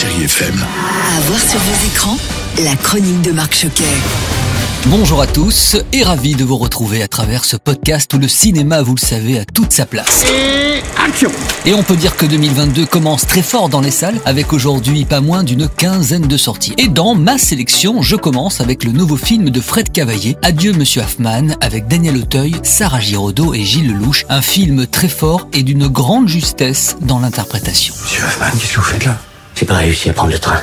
[0.00, 0.54] Chérie FM.
[0.54, 2.16] À voir sur vos écrans,
[2.62, 3.82] la chronique de Marc Choquet.
[4.86, 8.80] Bonjour à tous et ravi de vous retrouver à travers ce podcast où le cinéma,
[8.80, 10.24] vous le savez, a toute sa place.
[10.30, 11.32] Et action
[11.66, 15.20] Et on peut dire que 2022 commence très fort dans les salles avec aujourd'hui pas
[15.20, 16.74] moins d'une quinzaine de sorties.
[16.78, 21.02] Et dans ma sélection, je commence avec le nouveau film de Fred Cavaillé, Adieu Monsieur
[21.02, 24.26] Hoffman, avec Daniel Auteuil, Sarah Giraudot et Gilles Lelouch.
[24.28, 27.94] Un film très fort et d'une grande justesse dans l'interprétation.
[28.00, 29.18] Monsieur Hoffman, qu'est-ce que vous faites là?
[29.58, 30.60] J'ai pas réussi à prendre le train.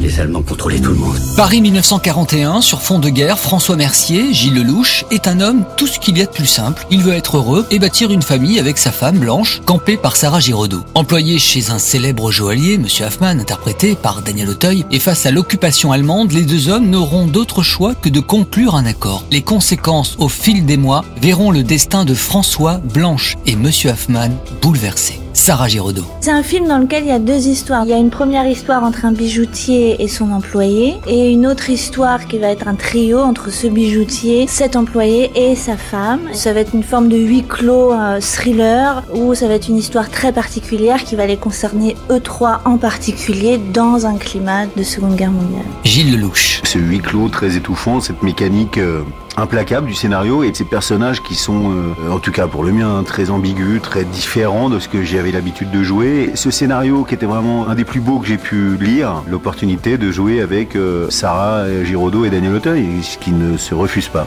[0.00, 1.16] Les Allemands contrôlaient tout le monde.
[1.36, 6.00] Paris 1941, sur fond de guerre, François Mercier, Gilles Lelouch, est un homme tout ce
[6.00, 6.84] qu'il y a de plus simple.
[6.90, 10.40] Il veut être heureux et bâtir une famille avec sa femme Blanche, campée par Sarah
[10.40, 10.82] Giraudot.
[10.96, 15.92] Employé chez un célèbre joaillier, Monsieur Hoffman, interprété par Daniel Auteuil, et face à l'occupation
[15.92, 19.24] allemande, les deux hommes n'auront d'autre choix que de conclure un accord.
[19.30, 24.30] Les conséquences, au fil des mois, verront le destin de François, Blanche et Monsieur Hoffman
[24.60, 25.19] bouleversé.
[25.40, 26.04] Sarah Giraudot.
[26.20, 27.84] C'est un film dans lequel il y a deux histoires.
[27.86, 31.70] Il y a une première histoire entre un bijoutier et son employé et une autre
[31.70, 36.20] histoire qui va être un trio entre ce bijoutier, cet employé et sa femme.
[36.34, 39.78] Ça va être une forme de huis clos euh, thriller où ça va être une
[39.78, 44.82] histoire très particulière qui va les concerner eux trois en particulier dans un climat de
[44.82, 45.64] Seconde Guerre mondiale.
[45.84, 46.60] Gilles Lelouch.
[46.64, 49.04] Ce huis clos très étouffant, cette mécanique euh,
[49.36, 52.72] implacable du scénario et de ces personnages qui sont, euh, en tout cas pour le
[52.72, 56.30] mien, très ambigus, très différents de ce que j'avais l'habitude de jouer.
[56.34, 60.10] Ce scénario qui était vraiment un des plus beaux que j'ai pu lire, l'opportunité de
[60.10, 64.26] jouer avec euh, Sarah Giraudot et Daniel Auteuil, ce qui ne se refuse pas.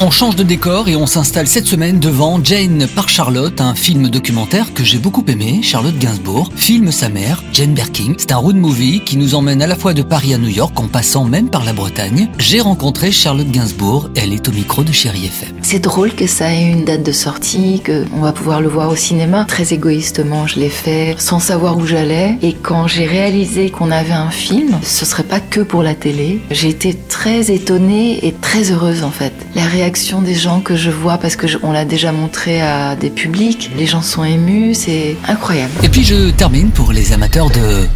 [0.00, 4.08] On change de décor et on s'installe cette semaine devant Jane par Charlotte, un film
[4.08, 8.14] documentaire que j'ai beaucoup aimé, Charlotte Gainsbourg, filme sa mère, Jane Birkin.
[8.18, 10.78] C'est un road movie qui nous emmène à la fois de Paris à New York
[10.80, 12.28] en passant même par la Bretagne.
[12.38, 15.56] J'ai rencontré Charlotte Gainsbourg, elle est au micro de Chéri FM.
[15.62, 18.90] C'est drôle que ça ait une date de sortie, que on va pouvoir le voir
[18.90, 19.44] au cinéma.
[19.46, 22.36] Très égoïstement, je l'ai fait sans savoir où j'allais.
[22.42, 26.40] Et quand j'ai réalisé qu'on avait un film, ce serait pas que pour la télé.
[26.50, 29.32] J'ai été très étonnée et très heureuse en fait.
[29.54, 32.96] La réaction des gens que je vois, parce que je- on l'a déjà montré à
[32.96, 35.72] des publics, les gens sont émus, c'est incroyable.
[35.82, 37.86] Et puis je termine pour les amateurs de...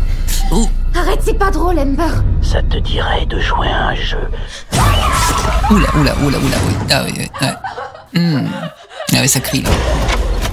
[0.50, 2.02] Oh, Arrête, c'est pas drôle, Amber.
[2.42, 4.16] Ça te dirait de jouer à un jeu.
[5.70, 6.74] Oula, oula, oula, oula, oui.
[6.90, 8.20] Ah oui, oui, ouais.
[8.20, 8.48] Hmm.
[9.12, 9.64] Ah oui, ça crie.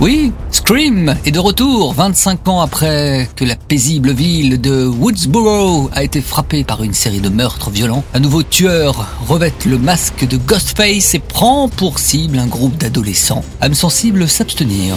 [0.01, 6.03] Oui, Scream est de retour 25 ans après que la paisible ville de Woodsboro a
[6.03, 8.03] été frappée par une série de meurtres violents.
[8.13, 13.45] Un nouveau tueur revêt le masque de Ghostface et prend pour cible un groupe d'adolescents.
[13.61, 14.95] âmes sensibles s'abstenir.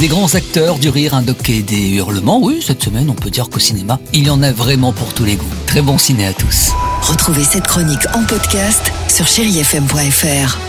[0.00, 2.40] Des grands acteurs, du rire indoqué, des hurlements.
[2.40, 5.24] Oui, cette semaine, on peut dire qu'au cinéma, il y en a vraiment pour tous
[5.24, 5.44] les goûts.
[5.66, 6.70] Très bon ciné à tous.
[7.02, 10.67] Retrouvez cette chronique en podcast sur chérifm.fr.